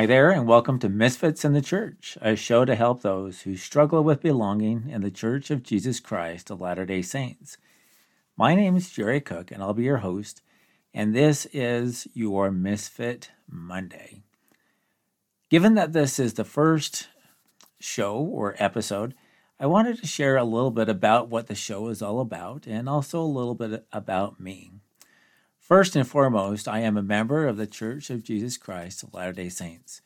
[0.00, 3.54] Hi there, and welcome to Misfits in the Church, a show to help those who
[3.54, 7.58] struggle with belonging in the Church of Jesus Christ of Latter day Saints.
[8.34, 10.40] My name is Jerry Cook, and I'll be your host,
[10.94, 14.22] and this is your Misfit Monday.
[15.50, 17.08] Given that this is the first
[17.78, 19.14] show or episode,
[19.58, 22.88] I wanted to share a little bit about what the show is all about and
[22.88, 24.70] also a little bit about me.
[25.70, 29.32] First and foremost, I am a member of the Church of Jesus Christ of Latter
[29.32, 30.00] day Saints.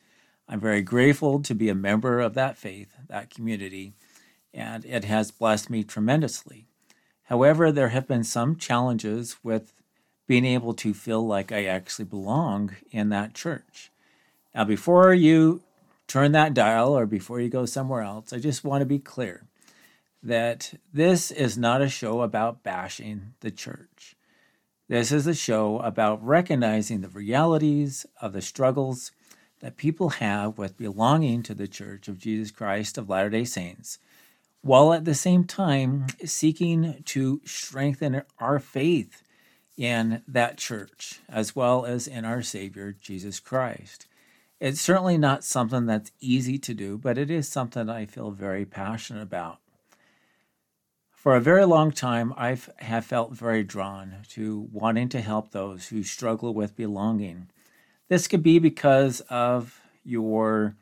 [0.47, 3.95] I'm very grateful to be a member of that faith, that community,
[4.53, 6.67] and it has blessed me tremendously.
[7.23, 9.73] However, there have been some challenges with
[10.27, 13.89] being able to feel like I actually belong in that church.
[14.53, 15.63] Now, before you
[16.05, 19.47] turn that dial or before you go somewhere else, I just want to be clear
[20.21, 24.14] that this is not a show about bashing the church.
[24.87, 29.11] This is a show about recognizing the realities of the struggles
[29.59, 33.97] that people have with belonging to the Church of Jesus Christ of Latter day Saints,
[34.61, 39.23] while at the same time seeking to strengthen our faith
[39.75, 44.05] in that church, as well as in our Savior, Jesus Christ.
[44.59, 48.65] It's certainly not something that's easy to do, but it is something I feel very
[48.65, 49.57] passionate about.
[51.25, 55.87] For a very long time, I have felt very drawn to wanting to help those
[55.87, 57.47] who struggle with belonging.
[58.09, 60.75] This could be because of your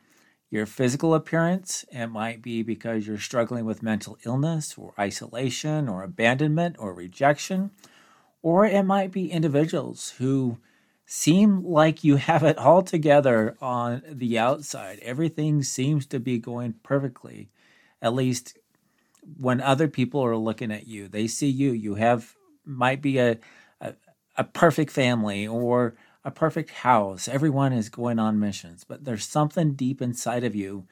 [0.49, 1.85] your physical appearance.
[1.93, 7.71] It might be because you're struggling with mental illness or isolation or abandonment or rejection.
[8.41, 10.57] Or it might be individuals who
[11.05, 14.99] seem like you have it all together on the outside.
[15.03, 17.49] Everything seems to be going perfectly,
[18.01, 18.57] at least
[19.37, 21.71] when other people are looking at you, they see you.
[21.71, 23.37] You have might be a,
[23.81, 23.93] a,
[24.37, 27.27] a perfect family or a perfect house.
[27.27, 30.87] Everyone is going on missions, but there's something deep inside of you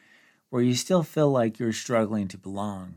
[0.49, 2.95] where you still feel like you're struggling to belong.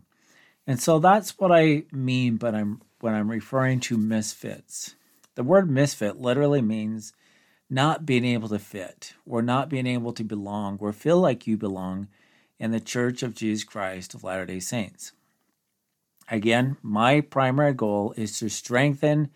[0.66, 4.94] And so that's what I mean but I'm when I'm referring to misfits.
[5.34, 7.12] The word misfit literally means
[7.68, 11.56] not being able to fit or not being able to belong or feel like you
[11.56, 12.08] belong
[12.58, 15.12] in the Church of Jesus Christ of Latter day Saints.
[16.30, 19.30] Again, my primary goal is to strengthen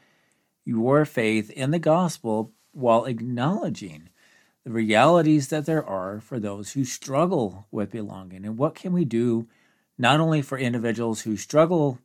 [0.65, 4.11] your faith in the gospel while acknowledging
[4.65, 8.45] the realities that there are for those who struggle with belonging.
[8.45, 9.49] And what can we do
[9.97, 11.99] not only for individuals who struggle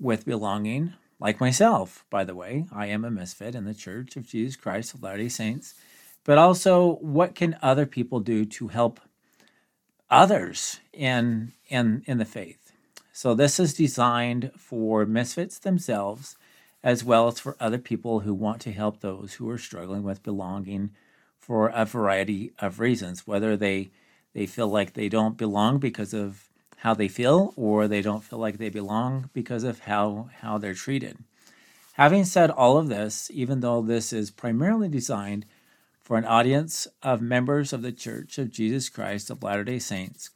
[0.00, 4.26] with belonging, like myself, by the way, I am a misfit in the Church of
[4.26, 5.74] Jesus Christ of Latter day Saints,
[6.24, 8.98] but also what can other people do to help
[10.10, 12.63] others in, in, in the faith?
[13.16, 16.36] So this is designed for misfits themselves
[16.82, 20.24] as well as for other people who want to help those who are struggling with
[20.24, 20.90] belonging
[21.38, 23.92] for a variety of reasons, whether they
[24.32, 26.48] they feel like they don't belong because of
[26.78, 30.74] how they feel or they don't feel like they belong because of how how they're
[30.74, 31.16] treated.
[31.92, 35.46] Having said all of this, even though this is primarily designed
[36.02, 40.30] for an audience of members of the Church of Jesus Christ of Latter-day Saints,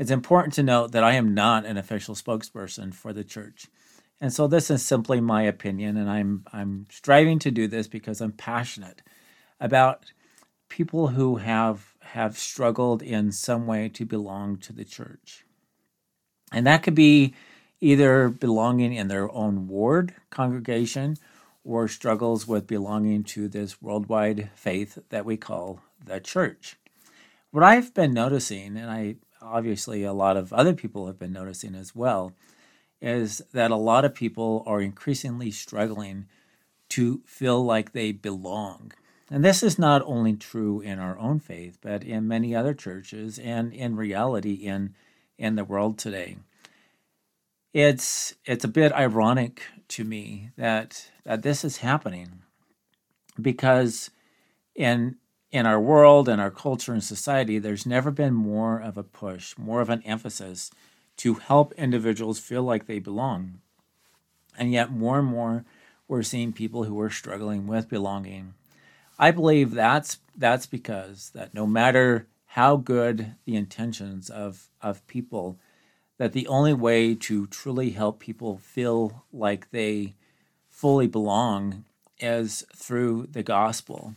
[0.00, 3.66] it's important to note that I am not an official spokesperson for the church.
[4.18, 8.22] And so this is simply my opinion and I'm I'm striving to do this because
[8.22, 9.02] I'm passionate
[9.60, 10.12] about
[10.70, 15.44] people who have have struggled in some way to belong to the church.
[16.50, 17.34] And that could be
[17.82, 21.18] either belonging in their own ward congregation
[21.62, 26.76] or struggles with belonging to this worldwide faith that we call the church.
[27.50, 31.74] What I've been noticing, and I obviously a lot of other people have been noticing
[31.74, 32.32] as well,
[33.00, 36.26] is that a lot of people are increasingly struggling
[36.90, 38.92] to feel like they belong.
[39.30, 43.38] And this is not only true in our own faith, but in many other churches
[43.38, 44.94] and in reality in,
[45.38, 46.36] in the world today.
[47.72, 52.42] It's, it's a bit ironic to me that, that this is happening
[53.40, 54.10] because
[54.74, 55.16] in
[55.52, 59.56] in our world and our culture and society, there's never been more of a push,
[59.58, 60.70] more of an emphasis
[61.16, 63.60] to help individuals feel like they belong.
[64.56, 65.64] And yet, more and more,
[66.08, 68.54] we're seeing people who are struggling with belonging.
[69.18, 75.58] I believe that's that's because that no matter how good the intentions of of people,
[76.18, 80.14] that the only way to truly help people feel like they
[80.68, 81.84] fully belong
[82.18, 84.14] is through the gospel.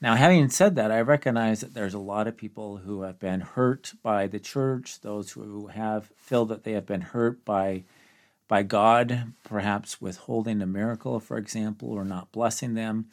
[0.00, 3.40] Now, having said that, I recognize that there's a lot of people who have been
[3.40, 7.84] hurt by the church, those who have feel that they have been hurt by
[8.48, 13.06] by God, perhaps withholding a miracle, for example, or not blessing them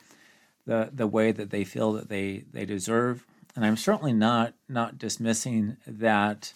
[0.66, 3.26] the, the way that they feel that they, they deserve.
[3.56, 6.54] and I'm certainly not not dismissing that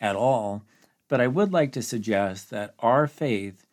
[0.00, 0.62] at all,
[1.08, 3.66] but I would like to suggest that our faith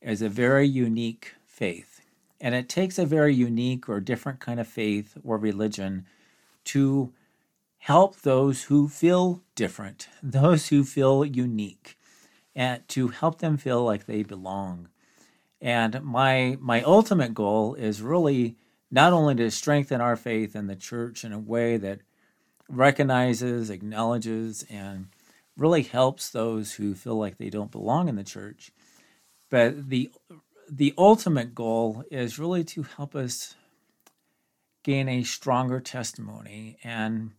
[0.00, 1.95] is a very unique faith.
[2.40, 6.06] And it takes a very unique or different kind of faith or religion
[6.64, 7.12] to
[7.78, 11.98] help those who feel different, those who feel unique,
[12.54, 14.88] and to help them feel like they belong.
[15.60, 18.56] And my my ultimate goal is really
[18.90, 22.00] not only to strengthen our faith in the church in a way that
[22.68, 25.08] recognizes, acknowledges, and
[25.56, 28.70] really helps those who feel like they don't belong in the church,
[29.50, 30.10] but the
[30.70, 33.54] the ultimate goal is really to help us
[34.82, 37.32] gain a stronger testimony and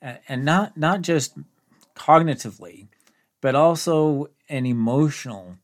[0.00, 1.36] and not not just
[1.94, 2.88] cognitively
[3.40, 5.56] but also an emotional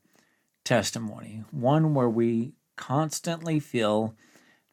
[0.64, 4.14] testimony one where we constantly feel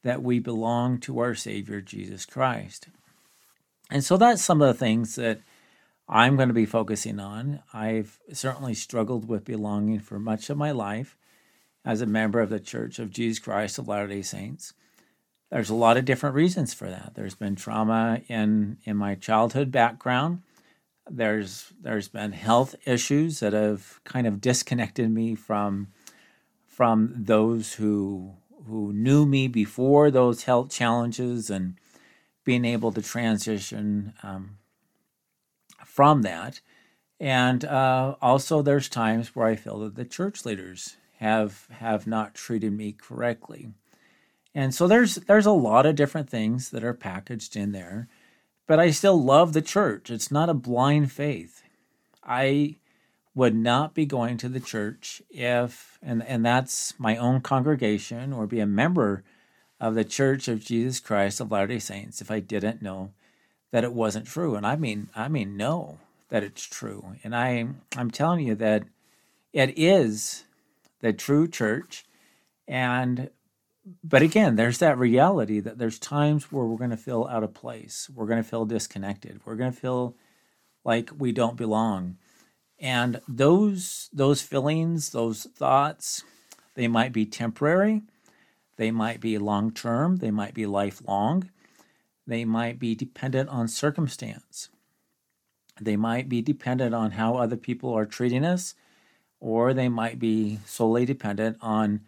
[0.04, 2.88] that we belong to our savior Jesus Christ.
[3.90, 5.42] And so that's some of the things that
[6.08, 7.62] I'm going to be focusing on.
[7.74, 11.18] I've certainly struggled with belonging for much of my life
[11.84, 14.74] as a member of the Church of Jesus Christ of Latter-day Saints.
[15.50, 17.14] There's a lot of different reasons for that.
[17.16, 20.44] There's been trauma in in my childhood background.
[21.10, 25.88] There's there's been health issues that have kind of disconnected me from
[26.66, 28.36] from those who
[28.66, 31.78] who knew me before those health challenges and
[32.46, 34.58] being able to transition um,
[35.86, 36.62] from that.
[37.20, 42.34] And uh, also, there's times where I feel that the church leaders have have not
[42.34, 43.70] treated me correctly.
[44.56, 48.08] And so there's there's a lot of different things that are packaged in there,
[48.68, 50.10] but I still love the church.
[50.10, 51.62] It's not a blind faith.
[52.24, 52.78] I
[53.36, 58.48] would not be going to the church if and and that's my own congregation or
[58.48, 59.24] be a member
[59.80, 63.12] of the Church of Jesus Christ of Latter-day Saints if I didn't know
[63.72, 64.56] that it wasn't true.
[64.56, 67.16] And I mean I mean know that it's true.
[67.24, 68.86] And I I'm telling you that
[69.54, 70.46] it is
[71.02, 72.06] the true church.
[72.68, 73.30] And
[74.04, 77.54] but again, there's that reality that there's times where we're going to feel out of
[77.54, 78.10] place.
[78.14, 79.42] We're going to feel disconnected.
[79.44, 80.16] We're going to feel
[80.84, 82.18] like we don't belong.
[82.80, 86.24] And those those feelings, those thoughts,
[86.76, 88.02] they might be temporary,
[88.78, 91.50] they might be long term, they might be lifelong,
[92.26, 94.70] they might be dependent on circumstance.
[95.80, 98.76] They might be dependent on how other people are treating us
[99.42, 102.00] or they might be solely dependent on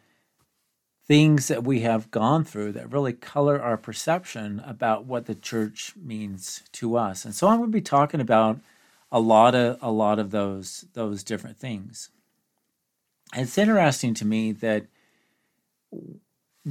[1.05, 5.93] things that we have gone through that really color our perception about what the church
[5.97, 7.25] means to us.
[7.25, 8.59] And so I'm going to be talking about
[9.11, 12.09] a lot of a lot of those those different things.
[13.35, 14.85] It's interesting to me that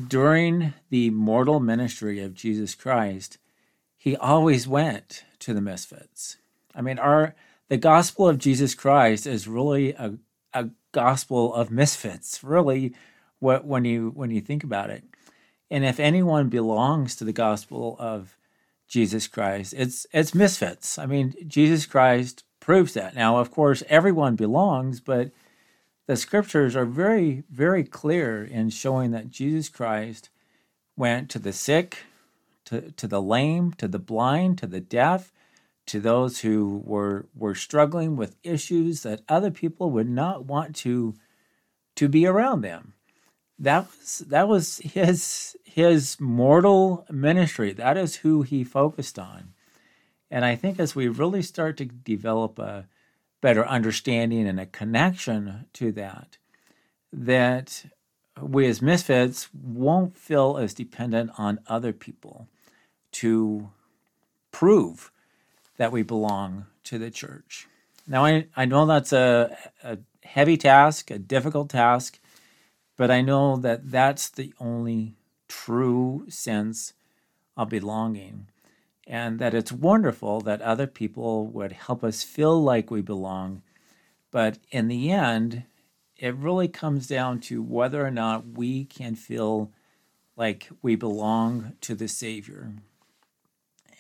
[0.09, 3.39] during the mortal ministry of Jesus Christ,
[3.97, 6.39] he always went to the misfits.
[6.75, 7.35] I mean, our
[7.69, 10.15] the gospel of Jesus Christ is really a, a
[10.93, 12.95] gospel of misfits, really,
[13.41, 15.05] what when you when you think about it.
[15.71, 18.37] And if anyone belongs to the gospel of
[18.89, 20.99] Jesus Christ, it's it's misfits.
[20.99, 23.15] I mean, Jesus Christ proves that.
[23.15, 25.33] Now, of course, everyone belongs, but
[26.07, 30.31] the scriptures are very, very clear in showing that Jesus Christ
[30.97, 31.99] went to the sick,
[32.67, 35.33] to, to the lame, to the blind, to the deaf,
[35.87, 41.15] to those who were were struggling with issues that other people would not want to
[41.97, 42.95] to be around them.
[43.59, 47.73] That was that was his his mortal ministry.
[47.73, 49.55] That is who he focused on.
[50.31, 52.89] And I think as we really start to develop a
[53.43, 56.39] better understanding and a connection to that,
[57.13, 57.85] that
[58.41, 62.49] we as misfits won't feel as dependent on other people
[63.13, 63.69] to
[64.51, 65.12] prove
[65.77, 67.67] that we belong to the church.
[68.07, 72.19] Now, I, I know that's a, a heavy task, a difficult task,
[72.97, 75.15] but I know that that's the only
[75.49, 76.93] true sense
[77.57, 78.49] of belonging.
[79.07, 83.63] And that it's wonderful that other people would help us feel like we belong.
[84.31, 85.65] But in the end,
[86.17, 89.73] it really comes down to whether or not we can feel
[90.37, 92.73] like we belong to the Savior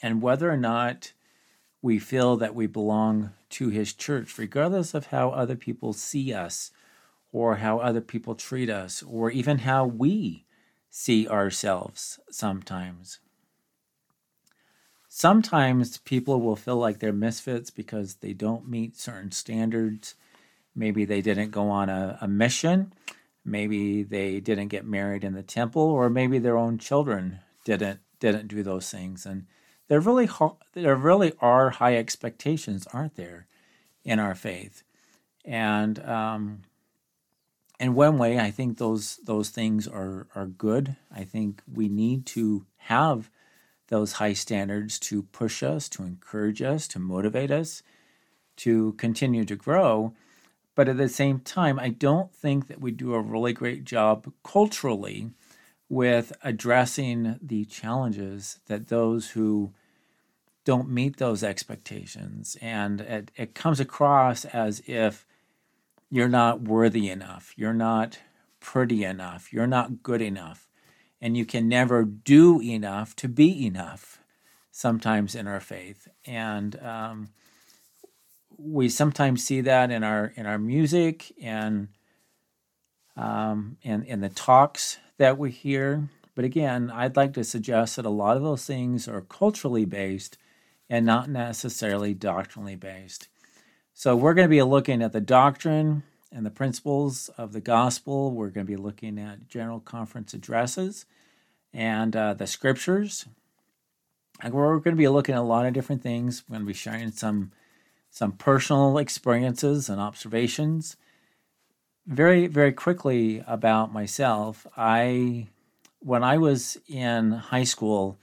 [0.01, 1.13] and whether or not
[1.83, 6.71] we feel that we belong to his church, regardless of how other people see us
[7.33, 10.47] or how other people treat us or even how we
[10.89, 13.19] see ourselves sometimes.
[15.09, 20.15] Sometimes people will feel like they're misfits because they don't meet certain standards.
[20.75, 22.93] Maybe they didn't go on a, a mission.
[23.45, 28.49] Maybe they didn't get married in the temple, or maybe their own children didn't didn't
[28.49, 29.27] do those things.
[29.27, 29.47] And
[29.93, 30.27] there really
[30.73, 33.47] there really are high expectations, aren't there,
[34.05, 34.85] in our faith?
[35.45, 36.63] And um,
[37.79, 40.97] in one way, I think those those things are are good.
[41.15, 43.29] I think we need to have
[43.89, 47.83] those high standards to push us, to encourage us, to motivate us,
[48.65, 50.15] to continue to grow.
[50.75, 54.33] But at the same time, I don't think that we do a really great job
[54.43, 55.33] culturally
[55.91, 59.75] with addressing the challenges that those who
[60.65, 62.57] don't meet those expectations.
[62.61, 65.27] And it, it comes across as if
[66.11, 68.19] you're not worthy enough, you're not
[68.61, 70.69] pretty enough, you're not good enough,
[71.21, 74.21] and you can never do enough to be enough
[74.71, 76.09] sometimes in our faith.
[76.25, 77.29] And um,
[78.59, 81.89] we sometimes see that in our in our music and
[83.17, 86.09] um, and in the talks that we hear.
[86.35, 90.39] But again, I'd like to suggest that a lot of those things are culturally based
[90.89, 93.29] and not necessarily doctrinally based.
[93.95, 98.31] So we're going to be looking at the doctrine and the principles of the gospel.
[98.31, 101.05] We're going to be looking at general conference addresses
[101.73, 103.27] and uh, the scriptures.
[104.41, 106.43] And we're going to be looking at a lot of different things.
[106.49, 107.53] We're going to be sharing some
[108.11, 110.97] some personal experiences and observations.
[112.07, 114.67] Very very quickly about myself.
[114.77, 115.49] I
[116.01, 118.19] when I was in high school,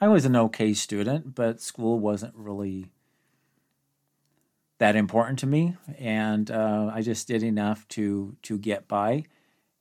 [0.00, 2.90] I was an okay student, but school wasn't really
[4.78, 9.24] that important to me, and uh, I just did enough to to get by.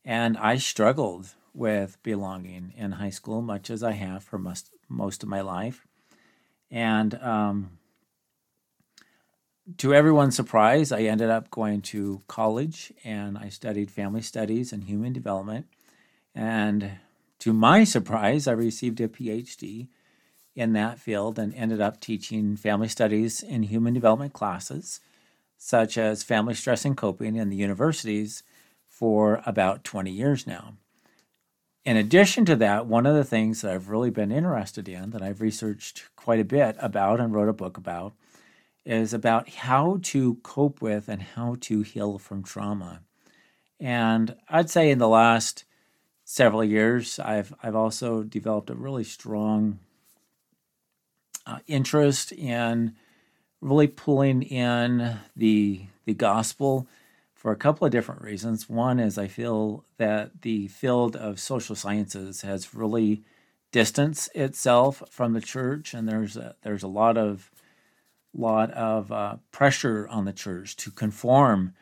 [0.05, 5.21] And I struggled with belonging in high school, much as I have for most most
[5.21, 5.85] of my life.
[6.71, 7.77] And um,
[9.77, 14.83] to everyone's surprise, I ended up going to college and I studied family studies and
[14.83, 15.67] human development.
[16.33, 16.91] And
[17.39, 19.87] to my surprise, I received a PhD
[20.55, 25.01] in that field and ended up teaching family studies and human development classes,
[25.57, 28.43] such as family stress and coping in the universities,
[28.87, 30.73] for about 20 years now.
[31.83, 35.21] In addition to that, one of the things that I've really been interested in, that
[35.21, 38.13] I've researched quite a bit about and wrote a book about,
[38.85, 43.01] is about how to cope with and how to heal from trauma.
[43.79, 45.65] And I'd say in the last
[46.23, 49.79] several years, I've I've also developed a really strong
[51.45, 52.95] uh, interest in
[53.61, 56.87] really pulling in the the gospel
[57.33, 58.69] for a couple of different reasons.
[58.69, 63.23] One is I feel that the field of social sciences has really
[63.71, 67.51] distanced itself from the church, and there's a, there's a lot of
[68.33, 71.73] lot of uh, pressure on the church to conform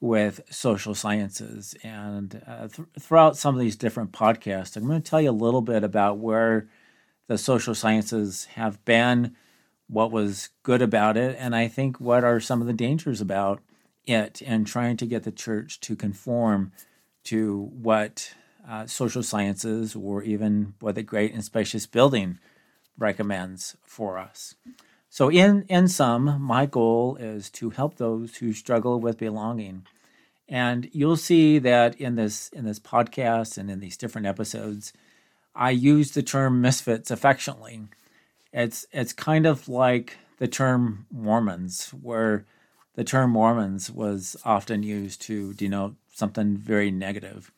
[0.00, 1.74] with social sciences.
[1.82, 5.32] And uh, th- throughout some of these different podcasts, I'm going to tell you a
[5.32, 6.68] little bit about where
[7.30, 9.36] the social sciences have been,
[9.86, 13.60] what was good about it, and I think what are some of the dangers about
[14.04, 16.72] it and trying to get the church to conform
[17.22, 18.34] to what
[18.68, 22.40] uh, social sciences or even what the great and spacious building
[22.98, 24.56] recommends for us.
[25.08, 29.86] So, in, in sum, my goal is to help those who struggle with belonging.
[30.48, 34.92] And you'll see that in this in this podcast and in these different episodes,
[35.60, 37.82] I use the term misfits affectionately.
[38.50, 42.46] It's it's kind of like the term Mormons, where
[42.94, 47.52] the term Mormons was often used to denote something very negative.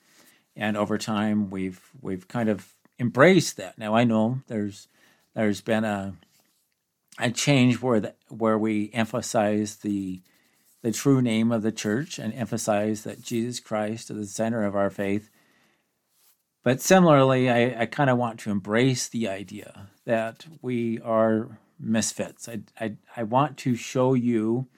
[0.57, 3.79] And over time we've we've kind of embraced that.
[3.79, 4.89] Now I know there's
[5.35, 6.15] there's been a
[7.21, 10.23] a change where the, where we emphasize the
[10.83, 14.75] the true name of the church and emphasize that Jesus Christ is the center of
[14.75, 15.31] our faith
[16.63, 22.49] but similarly, I, I kind of want to embrace the idea that we are misfits.
[22.49, 24.69] I, I, I want to show you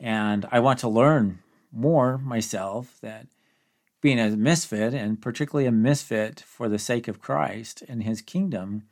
[0.00, 1.40] and I want to learn
[1.72, 3.26] more myself that
[4.00, 8.84] being a misfit, and particularly a misfit for the sake of Christ and his kingdom,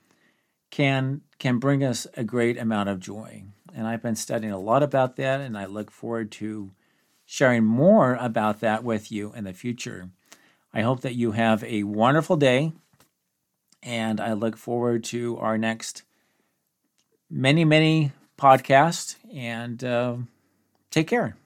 [0.70, 3.44] can can bring us a great amount of joy.
[3.74, 6.72] And I've been studying a lot about that, and I look forward to
[7.24, 10.10] sharing more about that with you in the future.
[10.72, 12.72] I hope that you have a wonderful day,
[13.82, 16.02] and I look forward to our next
[17.30, 19.16] many, many podcasts.
[19.32, 20.16] And uh,
[20.90, 21.36] take care.